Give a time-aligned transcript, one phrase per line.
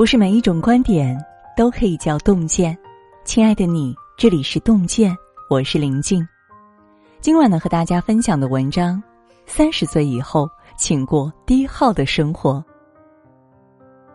[0.00, 1.14] 不是每一种观点
[1.54, 2.74] 都可以叫洞见。
[3.22, 5.14] 亲爱的你，这里是洞见，
[5.50, 6.26] 我是林静。
[7.20, 9.02] 今晚呢，和大家分享的文章：
[9.44, 12.64] 三十岁以后，请过低耗的生活。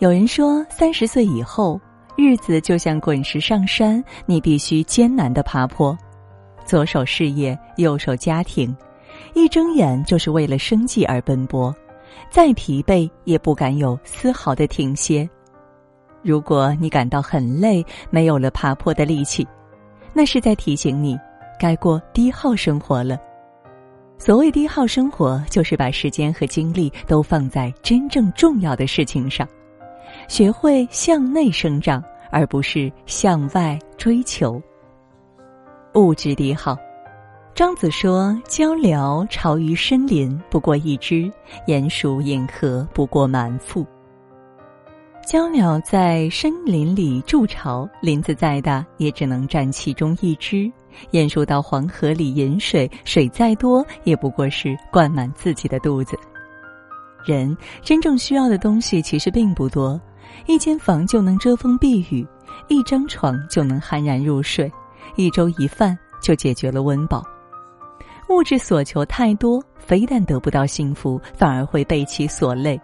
[0.00, 1.80] 有人说，三十岁以后，
[2.16, 5.96] 日子就像滚石上山，你必须艰难的爬坡，
[6.64, 8.76] 左手事业，右手家庭，
[9.32, 11.72] 一睁眼就是为了生计而奔波，
[12.32, 15.30] 再疲惫也不敢有丝毫的停歇。
[16.28, 19.48] 如果你感到很累，没有了爬坡的力气，
[20.12, 21.18] 那是在提醒你，
[21.58, 23.18] 该过低耗生活了。
[24.18, 29.48] 所谓低耗生活，就是把时间和精力都放在真正重要的事情上，
[30.28, 34.60] 学会向内生长，而不是向外追求。
[35.94, 36.76] 物质低耗，
[37.54, 41.32] 庄子说：“鹪鹩巢于深林，不过一枝；
[41.66, 43.86] 鼹鼠饮河，不过满腹。”
[45.30, 50.72] 鹪鸟在深林里筑巢，林子再大也只能占其中一只。
[51.10, 56.18] 鼹鼠到黄河里饮水，水再多也不过是灌满自己的肚子。
[57.26, 60.00] 人真正需要的东西其实并不多，
[60.46, 62.26] 一间房就能遮风避雨，
[62.68, 64.72] 一张床就能酣然入睡，
[65.14, 67.22] 一粥一饭就解决了温饱。
[68.30, 72.80] 物质所求太多，非但得不到幸福，反而会被其所累。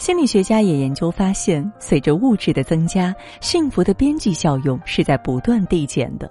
[0.00, 6.28] 心理学家也研究发现，随着物质的增加，幸福的边际效用是在不断递减的。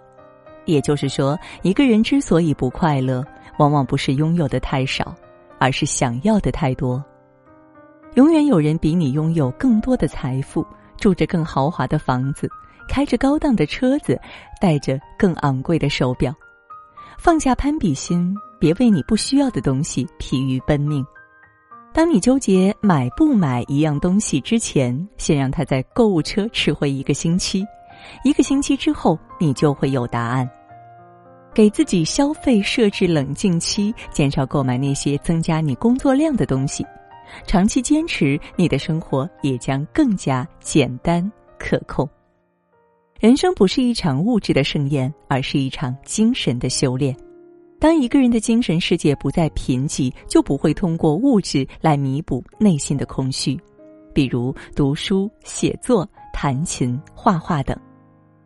[0.65, 3.23] 也就是说，一个人之所以不快乐，
[3.59, 5.13] 往往不是拥有的太少，
[5.59, 7.05] 而是想要的太多。
[8.15, 10.65] 永远有人比你拥有更多的财富，
[10.97, 12.49] 住着更豪华的房子，
[12.87, 14.19] 开着高档的车子，
[14.59, 16.33] 戴着更昂贵的手表。
[17.19, 21.05] 放下攀比心，别为你不需要的东西疲于奔命。
[21.91, 27.65] 当你纠结买不买一样东西之前，先让他在购物车吃回一个星期，
[28.23, 30.49] 一个星期之后，你就会有答案。
[31.53, 36.85] 给自己消费设置冷静期，减少购买那些增加你工作量的东西，
[37.45, 42.07] 长期坚持，你的生活也将更加简单可控。
[43.19, 47.13] 人生不是一场物质的盛宴，而是一场精神的修炼。
[47.79, 53.57] 当一个人的精神世界不再贫瘠，就不会通过物质来弥补内心的空虚，
[54.13, 57.77] 比如读书、写作、弹琴、画画等。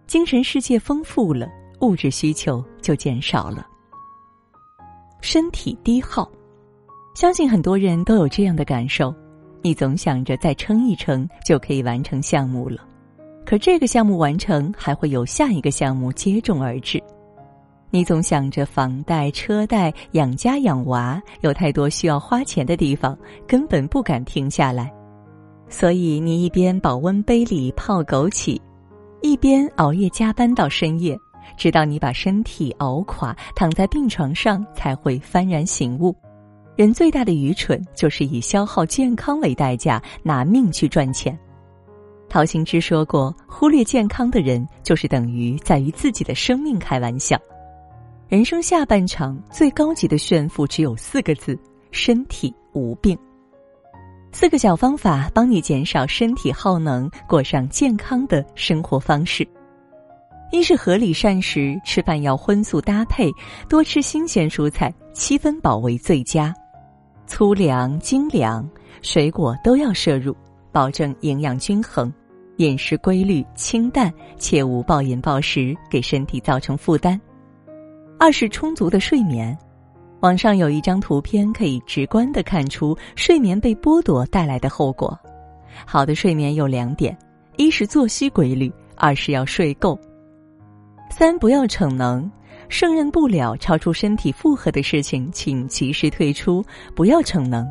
[0.05, 1.47] 精神世界丰富了，
[1.81, 3.65] 物质需求就减少了。
[5.19, 6.31] 身体低耗，
[7.15, 9.11] 相信很多人都有这样的感受：
[9.63, 12.85] 你总想着再撑一撑就可以完成项目了，
[13.43, 17.01] 可这个项目完成，还会有下一个项目接踵而至。
[17.95, 23.15] 你总想着房贷、车贷、养家养娃，有太多需要花钱的地方，
[23.47, 24.91] 根本不敢停下来。
[25.69, 28.59] 所以你一边保温杯里泡枸杞，
[29.21, 31.15] 一边熬夜加班到深夜，
[31.55, 36.15] 直到你把身体熬垮，躺在病床上才会幡然醒悟。
[36.75, 41.37] 人最大的愚蠢，就是以消耗健康为代价，拿命去赚钱。
[42.27, 47.37] 陶行知说过：“忽略健康的人，就是等于在与自己的生命开玩笑。”
[48.33, 51.55] 人生下半场最高级的炫富只有四个字：
[51.91, 53.15] 身体无病。
[54.31, 59.47] 四个小方法帮你减少身体耗能，过上健康的生活方式。
[60.51, 63.29] 一是合理膳食，吃饭要荤素搭配，
[63.69, 66.51] 多吃新鲜蔬菜，七分饱为最佳。
[67.27, 68.67] 粗粮、精粮、
[69.03, 70.35] 水果都要摄入，
[70.71, 72.11] 保证营养均衡。
[72.57, 77.21] 饮食规律，清淡，切勿暴饮暴食，给身体造成负担。
[78.23, 79.57] 二是充足的睡眠，
[80.21, 85.19] 网上有一张图片可以直观的看出睡眠被剥夺带来的后果。
[85.85, 87.17] 好的睡眠有两点：
[87.57, 89.99] 一是作息规律，二是要睡够。
[91.09, 92.31] 三不要逞能，
[92.69, 96.63] 胜任不了超出身体负荷的事情，请及时退出，
[96.95, 97.69] 不要逞能。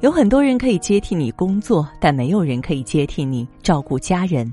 [0.00, 4.50] 有很多人可以接替你工作，但没有人可以接替你照顾家人。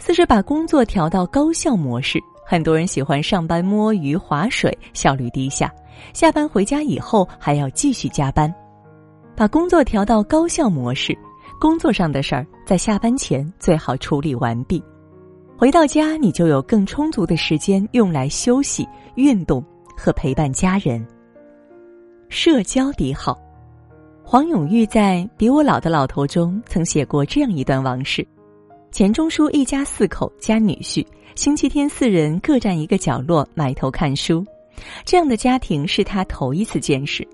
[0.00, 2.18] 四是把工作调到高效模式。
[2.50, 5.68] 很多人喜欢上班摸鱼划水，效率低下；
[6.14, 8.50] 下班回家以后还要继续加班，
[9.36, 11.14] 把工作调到高效模式。
[11.60, 14.82] 工作上的事儿在下班前最好处理完毕，
[15.58, 19.62] 回到家你就有更充足的时间用来休息、运动
[19.94, 21.06] 和陪伴家人。
[22.30, 23.38] 社交低耗，
[24.24, 28.26] 黄永玉在《比我老的老头》中曾写过这样一段往事。
[28.90, 31.06] 钱钟书一家四口加女婿，
[31.38, 34.44] 星期天四人各占一个角落埋头看书，
[35.04, 37.24] 这样的家庭是他头一次见识。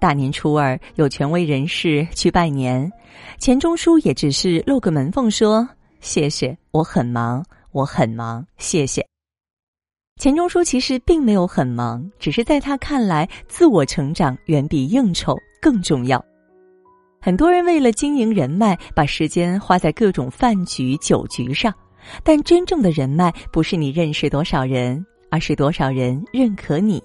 [0.00, 2.90] 大年初二有权威人士去拜年，
[3.38, 5.66] 钱钟书也只是露个门缝说
[6.02, 7.40] ：“谢谢，我很忙，
[7.70, 9.06] 我很忙，谢谢。”
[10.20, 16.20] 钱钟书其实并没有很忙，只是在他看来，自我成长远比应酬更重要。
[17.20, 21.72] 很多人为了经营人脉，把时间花在各种饭局、酒局上，
[22.22, 27.02] 但真正的人脉不是你认识多少人，而是多少人认可你。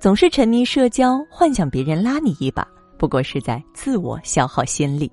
[0.00, 2.66] 总是沉迷社交，幻想别人拉你一把，
[2.98, 5.10] 不过是在自我消耗心力。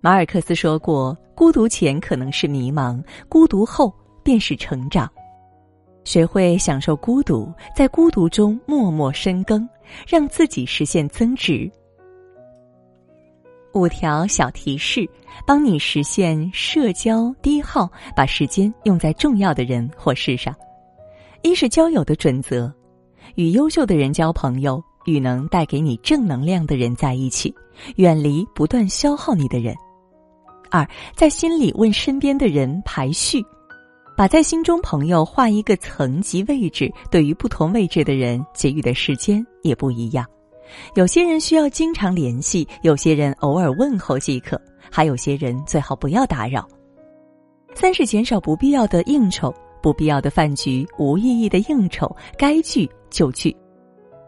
[0.00, 3.92] 马尔克斯说过：“孤独前可能是迷茫，孤独后
[4.22, 5.10] 便是成长。”
[6.04, 9.66] 学会享受孤独，在孤独中默默深耕，
[10.06, 11.70] 让自己实现增值。
[13.74, 15.08] 五条小提示，
[15.44, 20.54] 帮你实现社交低耗，把时间用在重要的人或事上。
[21.42, 22.72] 一是交友的准则，
[23.34, 27.52] 与优秀的人交朋友，与能带给你正能量的人在一起，
[27.96, 29.74] 远离不断消耗你的人。
[30.70, 33.44] 二，在心里问身边的人排序，
[34.16, 40.24] 把在心中朋友画一个层级位置，对于不同位置的人给予的时间也不一样。
[40.94, 46.66] 有些人需要经常联系，有些人偶尔问候即可，还有些人最好不要打扰。
[47.74, 49.52] 三是减少不必要的应酬，
[49.82, 53.54] 不必要的饭局，无意义的应酬，该聚就聚，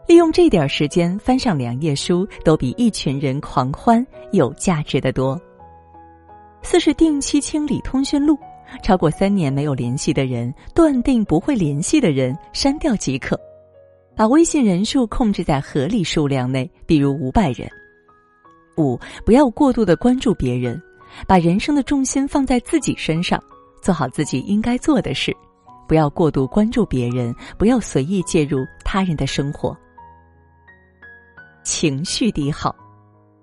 [0.05, 5.39] 利用这点时间翻上两页书，都比一群人狂欢有价值的多。
[6.61, 8.37] 四是定期清理通讯录，
[8.83, 13.39] 超过三年没有联系的人，断定不会联系的人，删掉即可。
[14.17, 17.69] 把微信人数控制在合理数量内，比如五百人。
[18.75, 20.81] 五，不要过度的关注别人，
[21.27, 23.39] 把人生的重心放在自己身上，
[23.79, 25.31] 做好自己应该做的事，
[25.87, 29.77] 不要过度关注别人，不要随意介入他人的生活。
[31.63, 32.75] 情绪低好，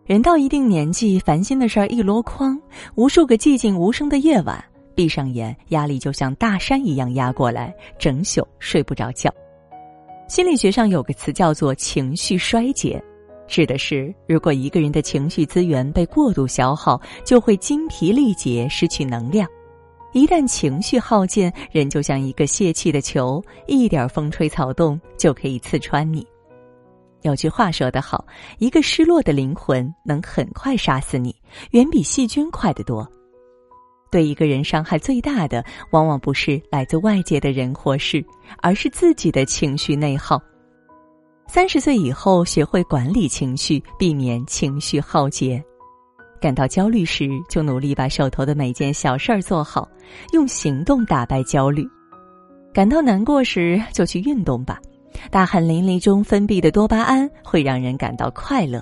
[0.04, 2.60] 人到一定年纪，烦心的事儿一箩筐，
[2.96, 4.64] 无数个寂静无声的夜晚，
[4.96, 9.32] 闭上眼，压力就像大山一样压过来，整宿睡不着觉。
[10.26, 13.02] 心理学上有个词叫做“情绪衰竭”，
[13.46, 19.46] 指的是如果一个人的情绪资源被过度消耗，就会精疲力竭、失去能量。
[20.12, 26.26] 一旦情绪耗尽，人就像一个泄气的球，一点风吹草动就可以刺穿你。
[27.22, 28.24] 有句话说得好
[28.58, 31.34] ：“一个失落的灵魂能很快杀死你，
[31.72, 33.06] 远比细菌快得多。”
[34.14, 38.24] 对一个人伤害最大的，往往不是来自外界的人或事，
[38.62, 40.40] 而是自己的情绪内耗。
[41.48, 45.60] 三十岁以后，学会管理情绪，避免情绪耗竭。
[46.40, 49.88] 感到焦虑时，就努力把手头的每件小事儿做好，
[50.32, 51.84] 用行动打败焦虑。
[52.72, 54.78] 感到难过时，就去运动吧。
[55.28, 58.80] 大汗淋漓中分泌的多巴胺会让人感到快乐。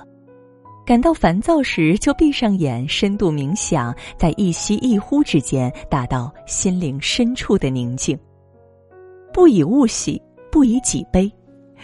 [0.85, 8.19] 感到烦躁时，就闭上眼，深度冥想，在一吸一呼之间，达到心灵深处的宁静。
[9.33, 10.21] 不以物喜，
[10.51, 11.33] 不以己悲，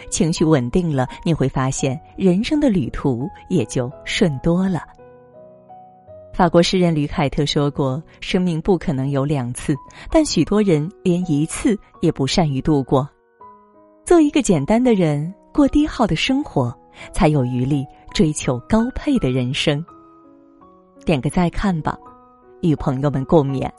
[0.09, 4.83] 情绪稳定了，你会发现人生的旅途也就顺多了。
[6.33, 9.75] 法国诗人吕凯特说过：“生命不可能有两次，
[10.11, 13.09] 但许多人连一次也不善于度过。
[14.05, 16.77] 做一个简单的人，过低耗的生活，
[17.13, 19.83] 才有余力。”追求高配的人生，
[21.05, 21.97] 点个再看吧，
[22.61, 23.69] 与朋友们共勉。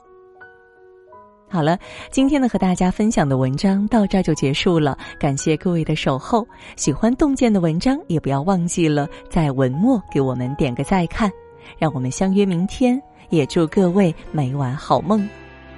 [1.48, 1.76] 好了，
[2.10, 6.46] 今天呢和大家分享的文章到这儿就结束了，感谢各位的守候。
[6.76, 11.30] 喜欢洞见的文章，也不要忘记了在文末给我们点个再看，
[11.76, 13.00] 让我们相约明天。
[13.30, 15.28] 也祝各位每晚好梦，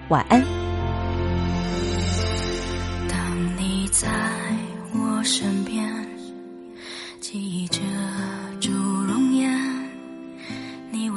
[0.08, 0.61] 晚安。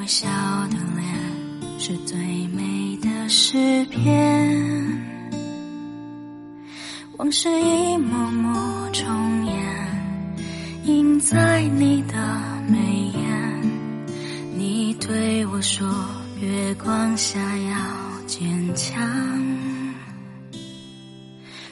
[0.06, 0.28] 微笑
[0.70, 2.16] 的脸是最
[2.50, 5.02] 美的诗篇，
[7.18, 9.56] 往事一幕幕重演，
[10.84, 12.14] 印在你的
[12.68, 13.62] 眉眼。
[14.56, 15.88] 你对我说，
[16.40, 17.76] 月光下要
[18.28, 19.02] 坚强。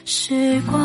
[0.04, 0.82] 时光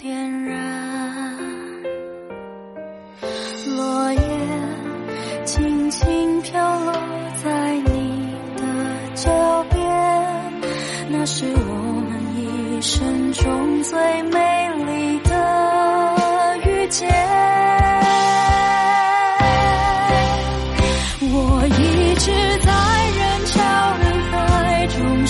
[0.00, 1.36] 点燃，
[3.76, 4.20] 落叶
[5.44, 6.92] 轻轻飘落
[7.44, 8.62] 在你的
[9.14, 9.30] 脚
[9.68, 9.78] 边，
[11.10, 11.74] 那是我
[12.08, 17.06] 们一生中最美丽的遇见。
[21.32, 22.30] 我一直
[22.64, 22.72] 在
[23.18, 23.60] 人潮
[23.98, 25.26] 人海中